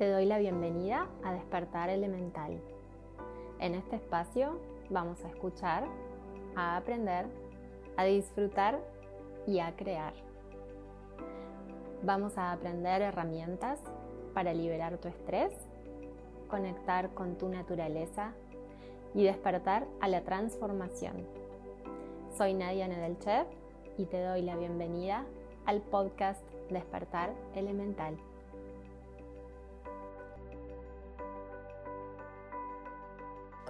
[0.00, 2.58] Te doy la bienvenida a Despertar Elemental.
[3.58, 5.84] En este espacio vamos a escuchar,
[6.56, 7.26] a aprender,
[7.98, 8.80] a disfrutar
[9.46, 10.14] y a crear.
[12.02, 13.78] Vamos a aprender herramientas
[14.32, 15.52] para liberar tu estrés,
[16.48, 18.32] conectar con tu naturaleza
[19.14, 21.26] y despertar a la transformación.
[22.38, 23.44] Soy Nadia Nedelchev
[23.98, 25.26] y te doy la bienvenida
[25.66, 28.16] al podcast Despertar Elemental.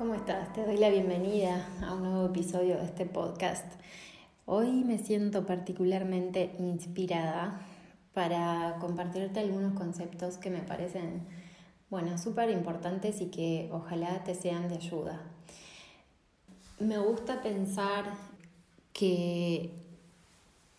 [0.00, 0.50] ¿Cómo estás?
[0.54, 3.70] Te doy la bienvenida a un nuevo episodio de este podcast.
[4.46, 7.60] Hoy me siento particularmente inspirada
[8.14, 11.26] para compartirte algunos conceptos que me parecen,
[11.90, 15.20] bueno, súper importantes y que ojalá te sean de ayuda.
[16.78, 18.06] Me gusta pensar
[18.95, 19.70] que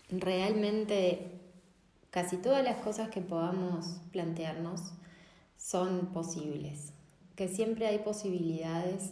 [0.09, 1.39] realmente
[2.09, 4.81] casi todas las cosas que podamos plantearnos
[5.57, 6.93] son posibles
[7.35, 9.11] que siempre hay posibilidades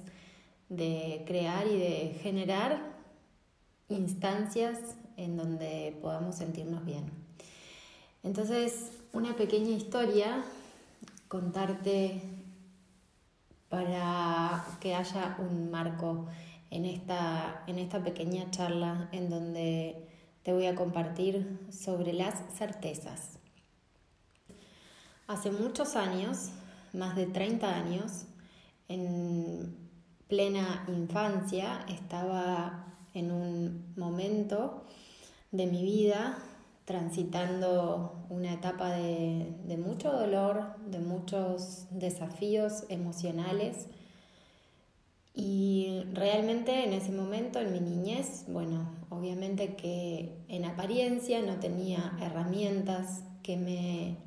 [0.69, 2.81] de crear y de generar
[3.89, 4.77] instancias
[5.17, 7.05] en donde podamos sentirnos bien.
[8.23, 10.43] Entonces, una pequeña historia,
[11.27, 12.21] contarte
[13.69, 16.27] para que haya un marco
[16.71, 20.07] en esta, en esta pequeña charla en donde
[20.43, 23.39] te voy a compartir sobre las certezas.
[25.27, 26.49] Hace muchos años
[26.93, 28.25] más de 30 años,
[28.87, 29.75] en
[30.27, 34.85] plena infancia, estaba en un momento
[35.51, 36.37] de mi vida
[36.85, 43.87] transitando una etapa de, de, mucho dolor, de muchos desafíos emocionales.
[45.35, 52.17] Y realmente en ese momento, en mi niñez, bueno, obviamente que en apariencia no tenía
[52.21, 54.17] herramientas que me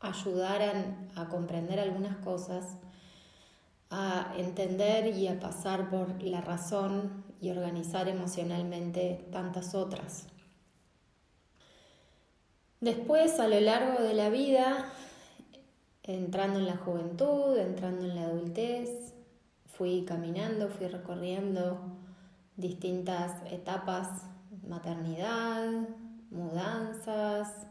[0.00, 2.76] ayudaran a comprender algunas cosas,
[3.90, 10.26] a entender y a pasar por la razón y organizar emocionalmente tantas otras.
[12.80, 14.92] Después, a lo largo de la vida,
[16.04, 19.14] entrando en la juventud, entrando en la adultez,
[19.66, 21.80] fui caminando, fui recorriendo
[22.56, 24.22] distintas etapas,
[24.66, 25.70] maternidad,
[26.30, 27.67] mudanzas,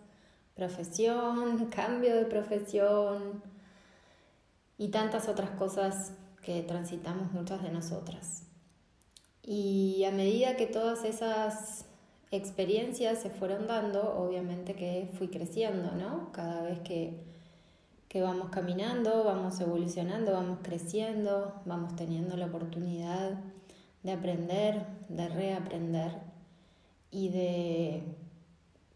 [0.57, 3.41] profesión, cambio de profesión
[4.77, 8.43] y tantas otras cosas que transitamos muchas de nosotras.
[9.43, 11.85] Y a medida que todas esas
[12.31, 16.31] experiencias se fueron dando, obviamente que fui creciendo, ¿no?
[16.33, 17.23] Cada vez que,
[18.09, 23.39] que vamos caminando, vamos evolucionando, vamos creciendo, vamos teniendo la oportunidad
[24.03, 26.11] de aprender, de reaprender
[27.11, 28.03] y de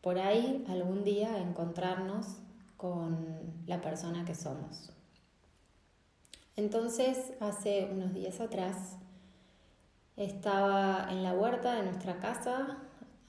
[0.01, 2.37] por ahí algún día encontrarnos
[2.75, 4.91] con la persona que somos.
[6.55, 8.97] Entonces, hace unos días atrás,
[10.17, 12.79] estaba en la huerta de nuestra casa,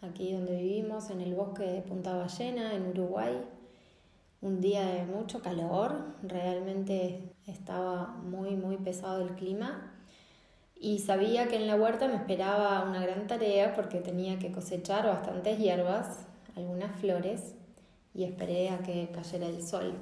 [0.00, 3.42] aquí donde vivimos, en el bosque de Punta Ballena, en Uruguay.
[4.40, 9.92] Un día de mucho calor, realmente estaba muy, muy pesado el clima.
[10.80, 15.06] Y sabía que en la huerta me esperaba una gran tarea porque tenía que cosechar
[15.06, 17.54] bastantes hierbas algunas flores
[18.14, 19.94] y esperé a que cayera el sol.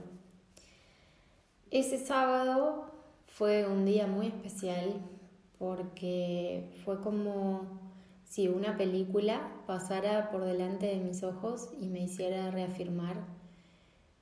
[1.71, 2.91] Ese sábado
[3.27, 4.95] fue un día muy especial
[5.59, 7.81] porque fue como
[8.25, 13.17] si una película pasara por delante de mis ojos y me hiciera reafirmar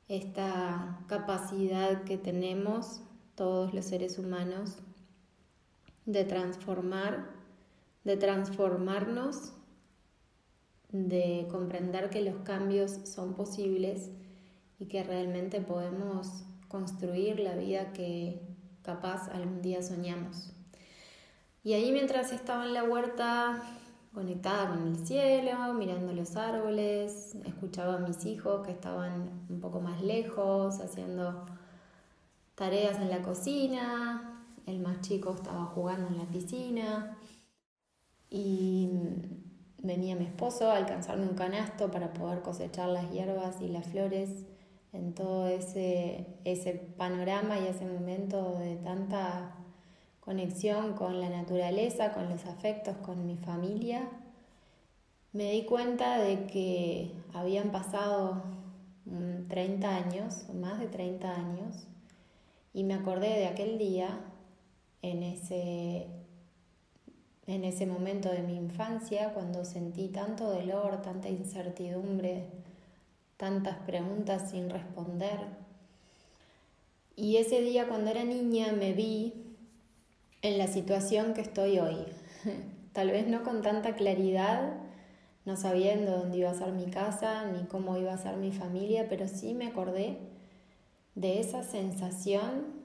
[0.08, 3.02] esta capacidad que tenemos
[3.34, 4.78] todos los seres humanos
[6.06, 7.30] de transformar,
[8.04, 9.52] de transformarnos
[10.90, 14.10] de comprender que los cambios son posibles
[14.78, 18.40] y que realmente podemos construir la vida que
[18.82, 20.52] capaz algún día soñamos.
[21.62, 23.62] Y ahí mientras estaba en la huerta
[24.14, 29.80] conectada con el cielo, mirando los árboles, escuchaba a mis hijos que estaban un poco
[29.80, 31.46] más lejos, haciendo
[32.54, 37.16] tareas en la cocina, el más chico estaba jugando en la piscina
[38.30, 38.88] y
[39.78, 44.44] venía mi esposo a alcanzarme un canasto para poder cosechar las hierbas y las flores
[44.92, 49.54] en todo ese, ese panorama y ese momento de tanta
[50.20, 54.08] conexión con la naturaleza, con los afectos, con mi familia,
[55.32, 58.42] me di cuenta de que habían pasado
[59.48, 61.86] 30 años, más de 30 años,
[62.74, 64.20] y me acordé de aquel día
[65.02, 66.08] en ese
[67.48, 72.44] en ese momento de mi infancia, cuando sentí tanto dolor, tanta incertidumbre,
[73.38, 75.40] tantas preguntas sin responder.
[77.16, 79.32] Y ese día cuando era niña me vi
[80.42, 81.96] en la situación que estoy hoy.
[82.92, 84.74] Tal vez no con tanta claridad,
[85.46, 89.08] no sabiendo dónde iba a ser mi casa ni cómo iba a ser mi familia,
[89.08, 90.18] pero sí me acordé
[91.14, 92.77] de esa sensación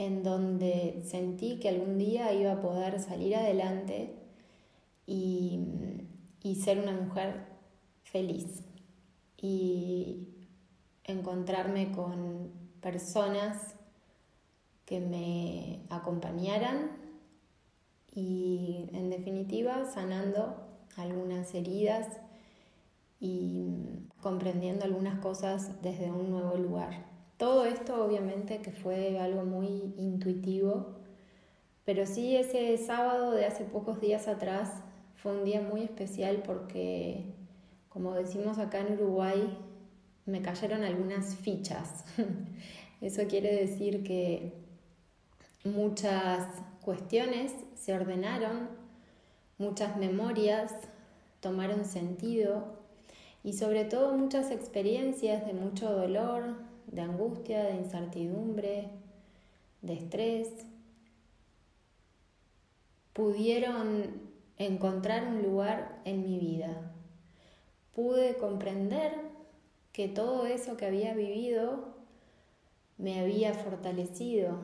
[0.00, 4.14] en donde sentí que algún día iba a poder salir adelante
[5.06, 5.60] y,
[6.64, 7.44] ser una mujer
[8.02, 8.62] feliz
[9.36, 10.28] y
[11.04, 12.50] encontrarme con
[12.80, 13.74] personas
[14.86, 16.92] que me acompañaran
[18.14, 20.66] y en definitiva sanando
[20.96, 22.08] algunas heridas
[23.20, 27.19] y comprendiendo algunas cosas desde un nuevo lugar.
[27.40, 30.88] Todo esto obviamente que fue algo muy intuitivo,
[31.86, 34.82] pero sí ese sábado de hace pocos días atrás
[35.16, 37.24] fue un día muy especial porque,
[37.88, 39.56] como decimos acá en Uruguay,
[40.26, 42.04] me cayeron algunas fichas.
[43.00, 44.52] Eso quiere decir que
[45.64, 46.46] muchas
[46.82, 48.68] cuestiones se ordenaron,
[49.56, 50.74] muchas memorias
[51.40, 52.64] tomaron sentido
[53.42, 58.90] y sobre todo muchas experiencias de mucho dolor, de angustia, de incertidumbre,
[59.82, 60.48] de estrés,
[63.12, 66.92] pudieron encontrar un lugar en mi vida.
[67.94, 69.12] Pude comprender
[69.92, 71.94] que todo eso que había vivido
[72.98, 74.58] me había fortalecido,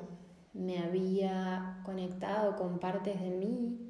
[0.52, 3.85] me había conectado con partes de mí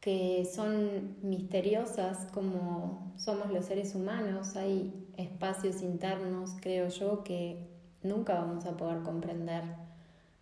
[0.00, 4.56] que son misteriosas como somos los seres humanos.
[4.56, 7.68] Hay espacios internos, creo yo, que
[8.02, 9.62] nunca vamos a poder comprender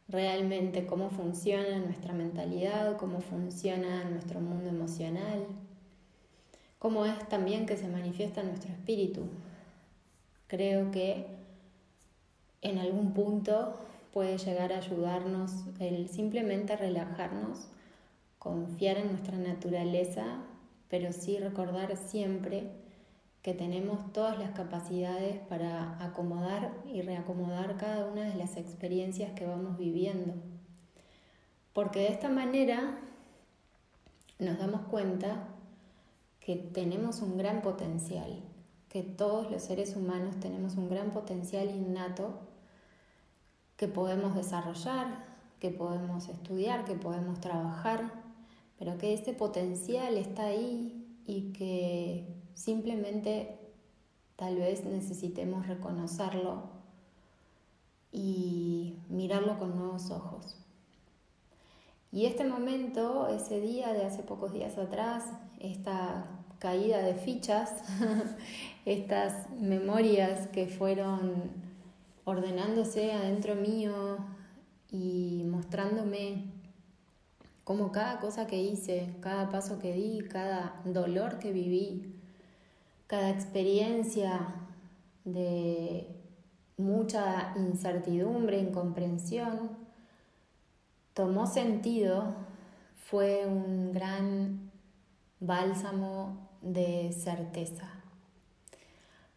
[0.09, 5.45] realmente cómo funciona nuestra mentalidad, cómo funciona nuestro mundo emocional,
[6.79, 9.23] cómo es también que se manifiesta nuestro espíritu.
[10.47, 11.27] Creo que
[12.63, 13.77] en algún punto
[14.13, 17.69] puede llegar a ayudarnos el simplemente relajarnos,
[18.49, 20.25] confiar en nuestra naturaleza,
[20.89, 22.71] pero sí recordar siempre
[23.43, 29.47] que tenemos todas las capacidades para acomodar y reacomodar cada una de las experiencias que
[29.47, 30.33] vamos viviendo.
[31.75, 32.99] Porque de esta manera
[34.39, 35.49] nos damos cuenta
[36.41, 38.43] que tenemos un gran potencial,
[38.89, 42.41] que todos los seres humanos tenemos un gran potencial innato
[43.77, 45.29] que podemos desarrollar,
[45.61, 48.18] que podemos estudiar, que podemos trabajar,
[48.79, 53.57] pero que ese potencial está ahí y que Simplemente
[54.35, 56.65] tal vez necesitemos reconocerlo
[58.11, 60.57] y mirarlo con nuevos ojos.
[62.11, 65.23] Y este momento, ese día de hace pocos días atrás,
[65.61, 66.27] esta
[66.59, 67.71] caída de fichas,
[68.85, 71.53] estas memorias que fueron
[72.25, 74.19] ordenándose adentro mío
[74.91, 76.58] y mostrándome
[77.69, 82.15] cómo cada cosa que hice, cada paso que di, cada dolor que viví,
[83.07, 84.55] cada experiencia
[85.27, 86.09] de
[86.79, 89.77] mucha incertidumbre, incomprensión,
[91.13, 92.37] tomó sentido,
[93.05, 94.71] fue un gran
[95.39, 97.91] bálsamo de certeza.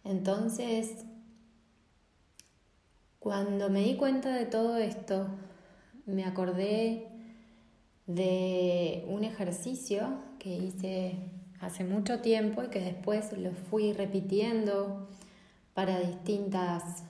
[0.06, 1.04] Entonces,
[3.20, 5.28] cuando me di cuenta de todo esto,
[6.06, 7.11] me acordé
[8.08, 11.16] de un ejercicio que hice
[11.60, 15.08] hace mucho tiempo y que después lo fui repitiendo
[15.74, 17.04] para distintas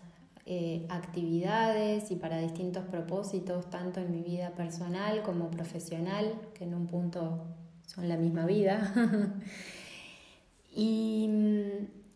[0.46, 6.74] eh, actividades y para distintos propósitos, tanto en mi vida personal como profesional, que en
[6.74, 7.46] un punto
[7.86, 8.94] son la misma vida.
[10.76, 11.30] y,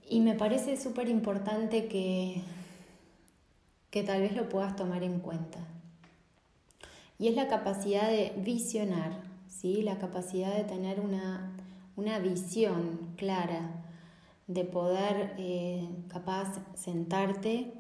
[0.10, 2.42] y, me parece súper importante que,
[3.90, 5.60] que tal vez lo puedas tomar en cuenta.
[7.18, 9.82] Y es la capacidad de visionar, ¿sí?
[9.82, 11.56] la capacidad de tener una
[11.96, 13.84] una visión clara
[14.48, 17.74] de poder eh, capaz sentarte,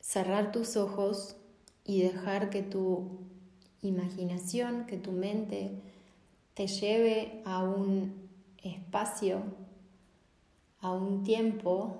[0.00, 1.36] cerrar tus ojos
[1.84, 3.18] y dejar que tu
[3.82, 5.82] imaginación, que tu mente
[6.54, 8.28] te lleve a un
[8.62, 9.42] espacio,
[10.80, 11.98] a un tiempo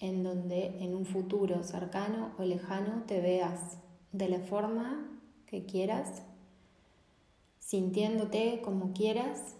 [0.00, 3.78] en donde en un futuro cercano o lejano te veas
[4.14, 5.10] de la forma
[5.44, 6.22] que quieras,
[7.58, 9.56] sintiéndote como quieras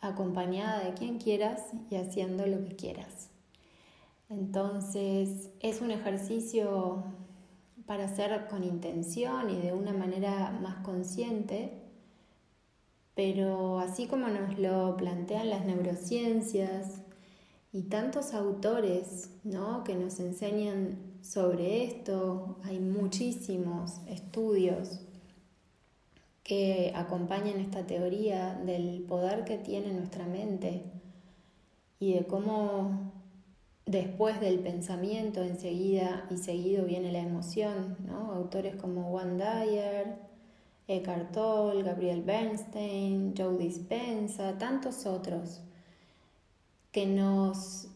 [0.00, 3.30] acompañada de quien quieras y haciendo lo que quieras.
[4.28, 7.04] Entonces es un ejercicio
[7.86, 11.72] para hacer con intención y de una manera más consciente,
[13.14, 17.03] pero así como nos lo plantean las neurociencias
[17.74, 19.82] y tantos autores ¿no?
[19.82, 22.56] que nos enseñan sobre esto.
[22.62, 25.00] Hay muchísimos estudios
[26.44, 30.84] que acompañan esta teoría del poder que tiene nuestra mente
[31.98, 33.12] y de cómo
[33.86, 37.96] después del pensamiento enseguida y seguido viene la emoción.
[38.06, 38.30] ¿no?
[38.30, 40.14] Autores como Juan Dyer,
[40.86, 45.60] Eckhart Tolle, Gabriel Bernstein, Joe Dispenza, tantos otros
[46.94, 47.88] que nos,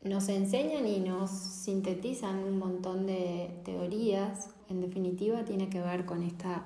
[0.00, 4.48] nos enseñan y nos sintetizan un montón de teorías.
[4.70, 6.64] En definitiva, tiene que ver con esta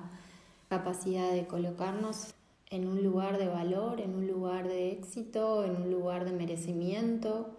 [0.69, 2.33] capacidad de colocarnos
[2.69, 7.49] en un lugar de valor, en un lugar de éxito, en un lugar de merecimiento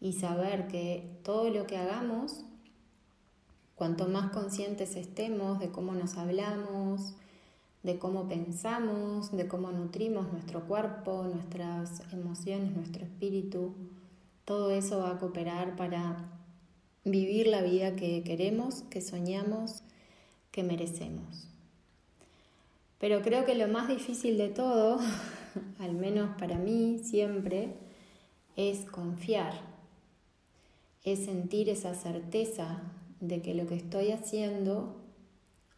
[0.00, 2.44] y saber que todo lo que hagamos,
[3.74, 7.16] cuanto más conscientes estemos de cómo nos hablamos,
[7.86, 13.74] de cómo pensamos, de cómo nutrimos nuestro cuerpo, nuestras emociones, nuestro espíritu.
[14.44, 16.16] Todo eso va a cooperar para
[17.04, 19.84] vivir la vida que queremos, que soñamos,
[20.50, 21.46] que merecemos.
[22.98, 24.98] Pero creo que lo más difícil de todo,
[25.78, 27.74] al menos para mí siempre,
[28.56, 29.60] es confiar,
[31.04, 32.82] es sentir esa certeza
[33.20, 35.05] de que lo que estoy haciendo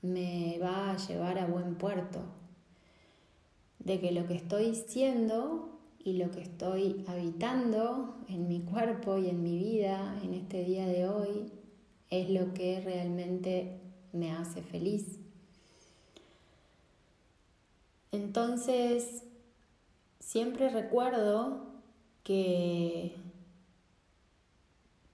[0.02, 2.20] me va a llevar a buen puerto,
[3.78, 9.28] de que lo que estoy siendo y lo que estoy habitando en mi cuerpo y
[9.28, 11.52] en mi vida en este día de hoy
[12.10, 13.80] es lo que realmente
[14.12, 15.18] me hace feliz.
[18.12, 19.24] Entonces,
[20.20, 21.66] siempre recuerdo
[22.22, 23.16] que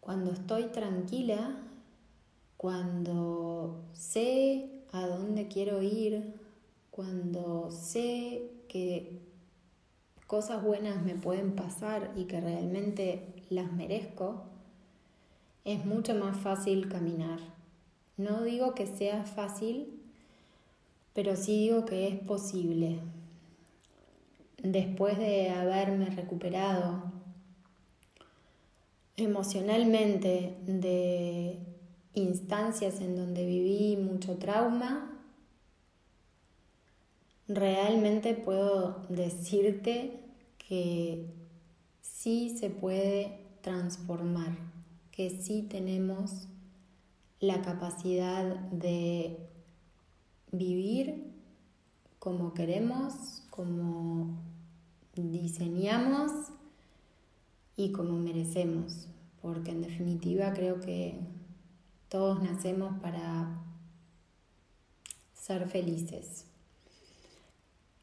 [0.01, 1.57] cuando estoy tranquila,
[2.57, 6.35] cuando sé a dónde quiero ir,
[6.93, 9.19] cuando sé que
[10.29, 14.45] cosas buenas me pueden pasar y que realmente las merezco,
[15.65, 17.41] es mucho más fácil caminar.
[18.17, 20.01] No digo que sea fácil,
[21.13, 23.01] pero sí digo que es posible.
[24.63, 27.13] Después de haberme recuperado
[29.17, 31.74] emocionalmente de
[32.15, 35.11] instancias en donde viví mucho trauma,
[37.49, 40.21] realmente puedo decirte
[40.59, 41.27] que
[42.01, 44.57] sí se puede transformar,
[45.11, 46.49] que sí tenemos
[47.41, 49.37] la capacidad de
[50.53, 51.33] vivir
[52.19, 54.39] como queremos, como
[55.15, 56.31] diseñamos
[57.77, 59.09] y como merecemos,
[59.43, 61.19] porque en definitiva creo que
[62.15, 63.61] todos nacemos para
[65.35, 66.47] ser felices.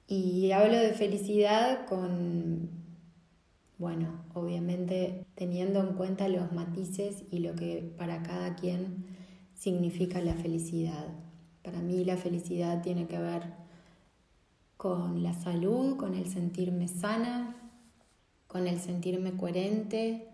[0.05, 2.69] Y hablo de felicidad con,
[3.77, 9.05] bueno, obviamente teniendo en cuenta los matices y lo que para cada quien
[9.55, 11.07] significa la felicidad.
[11.63, 13.43] Para mí la felicidad tiene que ver
[14.75, 17.55] con la salud, con el sentirme sana,
[18.47, 20.27] con el sentirme coherente,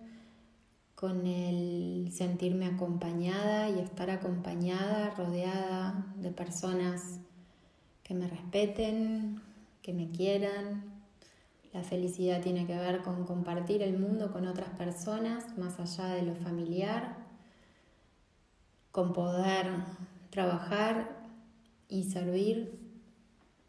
[0.98, 7.20] con el sentirme acompañada y estar acompañada, rodeada de personas
[8.02, 9.40] que me respeten,
[9.84, 11.04] que me quieran.
[11.72, 16.24] La felicidad tiene que ver con compartir el mundo con otras personas, más allá de
[16.24, 17.16] lo familiar,
[18.92, 19.68] con poder
[20.32, 21.16] trabajar
[21.88, 22.80] y servir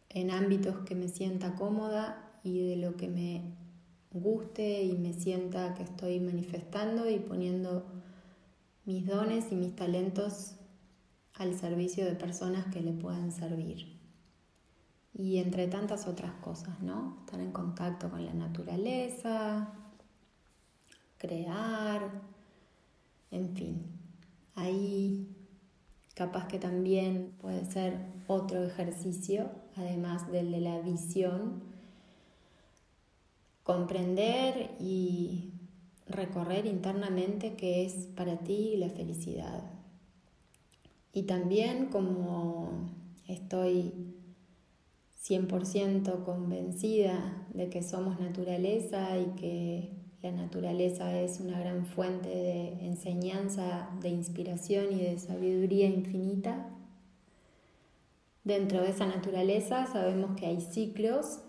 [0.09, 3.68] en ámbitos que me sienta cómoda y de lo que me
[4.13, 7.87] guste y me sienta que estoy manifestando y poniendo
[8.85, 10.55] mis dones y mis talentos
[11.35, 13.99] al servicio de personas que le puedan servir.
[15.15, 17.19] Y entre tantas otras cosas, ¿no?
[17.21, 19.73] Estar en contacto con la naturaleza,
[21.19, 22.23] crear,
[23.31, 23.83] en fin.
[24.55, 25.29] Ahí
[26.15, 31.63] capaz que también puede ser otro ejercicio, además del de la visión,
[33.69, 35.53] comprender y
[36.07, 39.63] recorrer internamente qué es para ti la felicidad.
[41.13, 42.89] Y también como
[43.27, 43.93] estoy
[45.23, 49.91] 100% convencida de que somos naturaleza y que
[50.23, 56.71] la naturaleza es una gran fuente de enseñanza, de inspiración y de sabiduría infinita.
[58.45, 61.41] Dentro de esa naturaleza sabemos que hay ciclos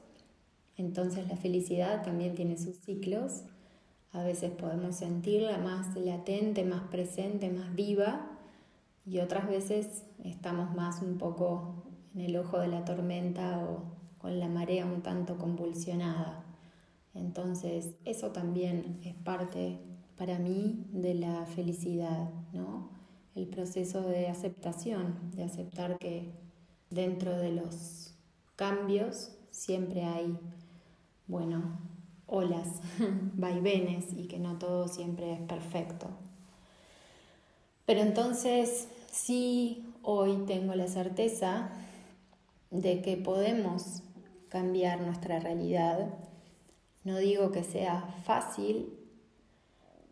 [0.79, 3.43] entonces la felicidad también tiene sus ciclos.
[4.13, 8.31] A veces podemos sentirla más latente, más presente, más viva
[9.05, 11.83] y otras veces estamos más un poco
[12.15, 13.83] en el ojo de la tormenta o
[14.19, 16.45] con la marea un tanto convulsionada.
[17.13, 19.79] Entonces, eso también es parte
[20.17, 22.89] para mí de la felicidad, ¿no?
[23.35, 26.31] El proceso de aceptación, de aceptar que
[26.89, 28.13] dentro de los
[28.55, 30.37] cambios siempre hay,
[31.29, 31.79] bueno,
[32.27, 32.67] olas,
[33.35, 36.07] vaivenes y que no todo siempre es perfecto.
[37.85, 41.71] Pero entonces sí hoy tengo la certeza
[42.71, 44.01] de que podemos
[44.49, 46.13] cambiar nuestra realidad.
[47.03, 48.93] No digo que sea fácil,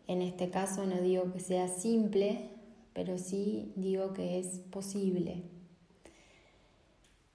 [0.06, 2.48] en este caso no digo que sea simple,
[2.94, 5.42] pero sí digo que es posible.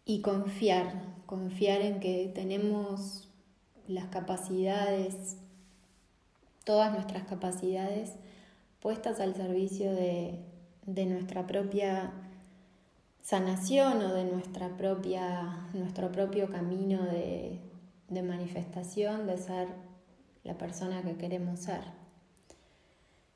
[0.05, 3.29] Y confiar, confiar en que tenemos
[3.87, 5.37] las capacidades,
[6.63, 8.13] todas nuestras capacidades
[8.79, 10.39] puestas al servicio de,
[10.85, 12.11] nuestra propia
[13.21, 17.59] sanación o de nuestra propia, nuestro propio camino de,
[18.09, 19.67] de manifestación, de ser
[20.43, 21.81] la persona que queremos ser.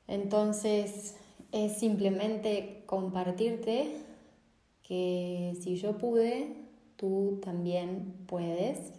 [0.06, 1.16] Entonces
[1.52, 3.96] es simplemente compartirte
[4.82, 6.56] que si yo pude,
[6.96, 8.97] tú también puedes.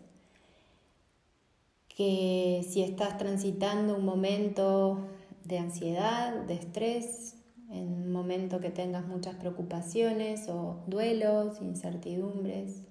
[2.00, 5.10] Que si estás transitando un momento
[5.44, 7.36] de ansiedad, de estrés,
[7.70, 12.84] en un momento que tengas muchas preocupaciones o duelos, incertidumbres,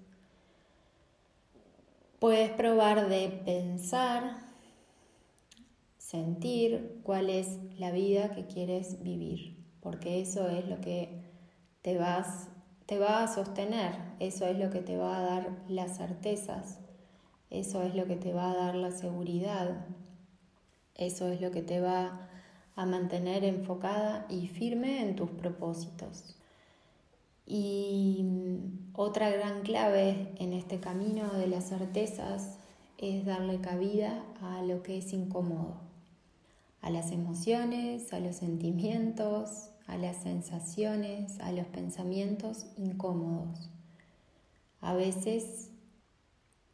[2.19, 4.41] puedes probar de pensar,
[5.97, 11.23] sentir cuál es la vida que quieres vivir, porque eso es lo que
[11.81, 12.49] te vas
[12.89, 16.79] te va a sostener, eso es lo que te va a dar las certezas,
[17.51, 19.87] eso es lo que te va a dar la seguridad,
[20.95, 22.29] eso es lo que te va
[22.77, 26.37] a mantener enfocada y firme en tus propósitos.
[27.47, 28.27] Y
[28.93, 32.59] otra gran clave en este camino de las certezas
[32.99, 35.81] es darle cabida a lo que es incómodo,
[36.83, 43.71] a las emociones, a los sentimientos, a las sensaciones, a los pensamientos incómodos.
[44.81, 45.71] A veces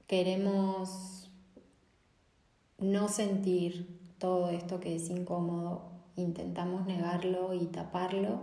[0.06, 1.30] queremos
[2.78, 8.40] no sentir todo esto que es incómodo, intentamos negarlo y taparlo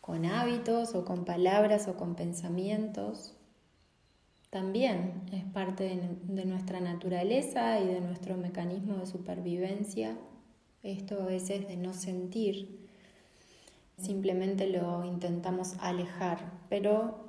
[0.00, 3.34] con hábitos o con palabras o con pensamientos.
[4.50, 5.84] También es parte
[6.22, 10.16] de, nuestra naturaleza y de nuestro mecanismo de supervivencia
[10.82, 12.88] esto a veces de no sentir
[13.98, 17.28] simplemente lo intentamos alejar, pero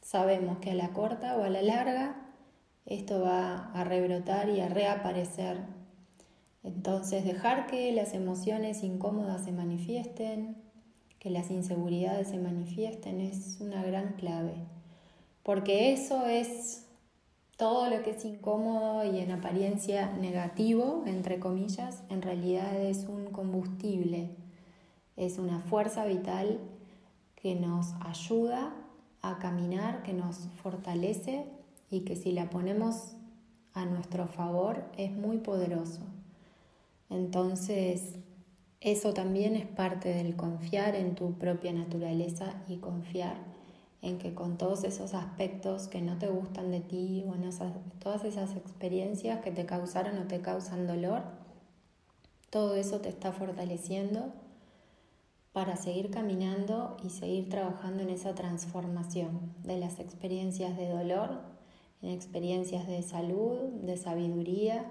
[0.00, 2.23] sabemos que a la corta o a la larga
[2.86, 5.58] esto va a rebrotar y a reaparecer.
[6.62, 10.56] Entonces dejar que las emociones incómodas se manifiesten,
[11.18, 14.54] que las inseguridades se manifiesten es una gran clave,
[15.42, 16.86] porque eso es
[17.56, 23.26] todo lo que es incómodo y en apariencia negativo, entre comillas, en realidad es un
[23.26, 24.36] combustible
[25.16, 26.60] es una fuerza vital
[27.36, 28.74] que nos ayuda
[29.22, 31.46] a caminar, que nos fortalece
[31.94, 33.14] y que si la ponemos
[33.72, 36.00] a nuestro favor es muy poderoso.
[37.08, 38.16] Entonces,
[38.80, 43.36] eso también es parte del confiar en tu propia naturaleza y confiar
[44.02, 47.48] en que con todos esos aspectos que no te gustan de ti o en
[48.00, 51.22] todas esas experiencias que te causaron o te causan dolor,
[52.50, 54.32] todo eso te está fortaleciendo
[55.52, 61.53] para seguir caminando y seguir trabajando en esa transformación de las experiencias de dolor
[62.04, 64.84] en experiencias de salud, de sabiduría,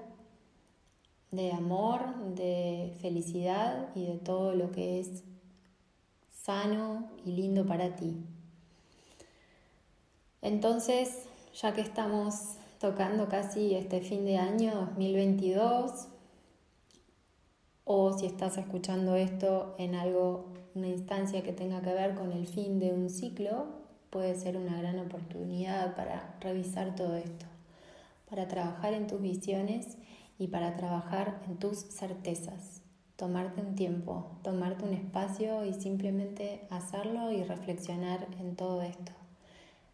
[1.30, 2.02] de amor,
[2.36, 5.24] de felicidad y de todo lo que es
[6.32, 8.18] sano y lindo para ti.
[10.42, 16.08] Entonces, ya que estamos tocando casi este fin de año 2022,
[17.86, 22.48] o si estás escuchando esto en algo, una instancia que tenga que ver con el
[22.48, 23.83] fin de un ciclo,
[24.14, 27.48] puede ser una gran oportunidad para revisar todo esto,
[28.30, 29.98] para trabajar en tus visiones
[30.38, 32.84] y para trabajar en tus certezas.
[33.16, 39.14] Tomarte un tiempo, tomarte un espacio y simplemente hacerlo y reflexionar en todo esto.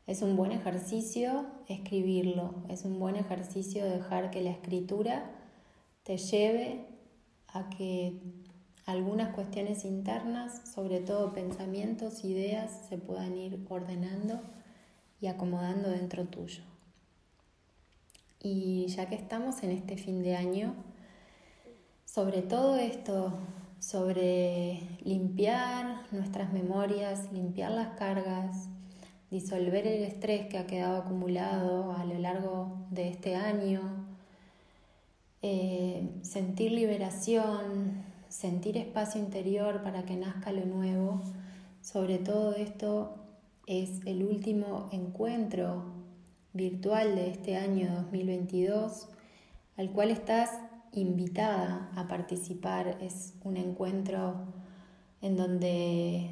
[0.06, 5.32] Es un buen ejercicio escribirlo, es un buen ejercicio dejar que la escritura
[6.04, 6.88] te lleve
[7.48, 8.20] a que
[8.89, 14.41] algunas cuestiones internas, sobre todo pensamientos, ideas, se puedan ir ordenando
[15.21, 16.63] y acomodando dentro tuyo.
[18.41, 20.73] Y ya que estamos en este fin de año,
[22.04, 23.34] sobre todo esto,
[23.80, 28.69] sobre limpiar nuestras memorias, limpiar las cargas,
[29.30, 33.82] disolver el estrés que ha quedado acumulado a lo largo de este año,
[35.43, 41.22] eh, sentir liberación, sentir espacio interior para que nazca lo nuevo.
[41.82, 43.15] Sobre todo esto
[43.68, 45.84] es el último encuentro
[46.54, 49.10] virtual de este año 2022
[49.80, 50.52] al cual estás
[50.92, 52.98] invitada a participar.
[53.00, 54.36] Es un encuentro
[55.22, 56.32] en donde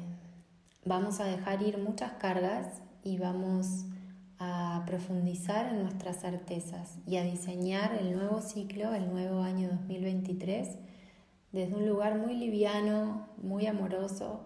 [0.84, 3.86] vamos a dejar ir muchas cargas y vamos
[4.38, 10.76] a profundizar en nuestras certezas y a diseñar el nuevo ciclo, el nuevo año 2023,
[11.52, 14.40] desde un lugar muy liviano, muy amoroso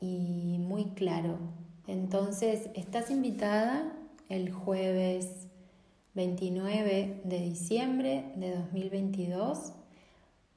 [0.00, 1.38] y muy claro.
[1.86, 3.92] Entonces, estás invitada
[4.28, 5.48] el jueves
[6.14, 9.72] 29 de diciembre de 2022.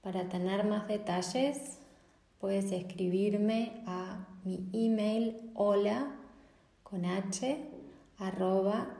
[0.01, 1.79] Para tener más detalles,
[2.39, 6.15] puedes escribirme a mi email hola
[6.83, 7.57] con h
[8.17, 8.97] arroba.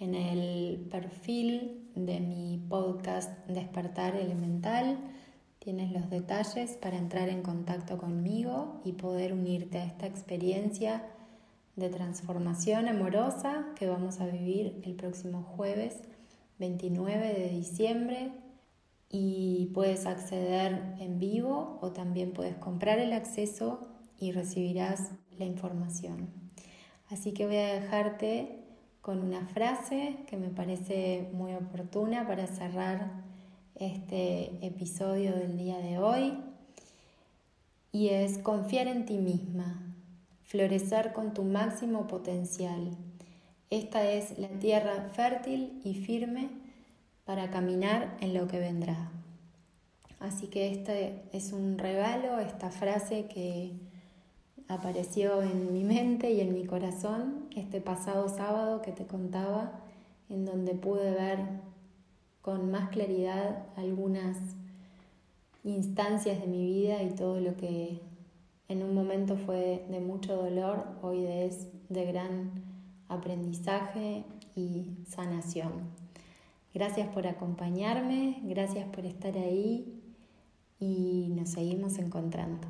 [0.00, 4.96] En el perfil de mi podcast Despertar Elemental
[5.58, 11.04] tienes los detalles para entrar en contacto conmigo y poder unirte a esta experiencia
[11.76, 16.00] de transformación amorosa que vamos a vivir el próximo jueves
[16.58, 18.32] 29 de diciembre
[19.10, 23.86] y puedes acceder en vivo o también puedes comprar el acceso
[24.18, 26.30] y recibirás la información.
[27.10, 28.59] Así que voy a dejarte
[29.00, 33.10] con una frase que me parece muy oportuna para cerrar
[33.74, 36.38] este episodio del día de hoy
[37.92, 39.82] y es confiar en ti misma,
[40.42, 42.90] florecer con tu máximo potencial.
[43.70, 46.50] Esta es la tierra fértil y firme
[47.24, 49.10] para caminar en lo que vendrá.
[50.18, 53.72] Así que este es un regalo, esta frase que
[54.70, 59.72] apareció en mi mente y en mi corazón este pasado sábado que te contaba,
[60.28, 61.40] en donde pude ver
[62.40, 64.36] con más claridad algunas
[65.64, 68.00] instancias de mi vida y todo lo que
[68.68, 72.52] en un momento fue de mucho dolor, hoy es de gran
[73.08, 75.72] aprendizaje y sanación.
[76.72, 80.00] Gracias por acompañarme, gracias por estar ahí
[80.78, 82.68] y nos seguimos encontrando.